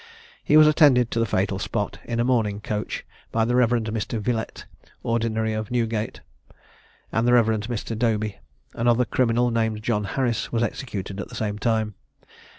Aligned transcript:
He 0.43 0.57
was 0.57 0.65
attended 0.65 1.11
to 1.11 1.19
the 1.19 1.27
fatal 1.27 1.59
spot, 1.59 1.99
in 2.05 2.19
a 2.19 2.23
mourning 2.23 2.59
coach, 2.59 3.05
by 3.31 3.45
the 3.45 3.55
Rev. 3.55 3.69
Mr. 3.69 4.19
Villette, 4.19 4.65
Ordinary 5.03 5.53
of 5.53 5.69
Newgate, 5.69 6.21
and 7.11 7.27
the 7.27 7.33
Rev. 7.33 7.45
Mr. 7.67 7.95
Dobey. 7.95 8.37
Another 8.73 9.05
criminal, 9.05 9.51
named 9.51 9.83
John 9.83 10.05
Harris, 10.05 10.51
was 10.51 10.63
executed 10.63 11.19
at 11.21 11.29
the 11.29 11.35
same 11.35 11.59
time. 11.59 11.93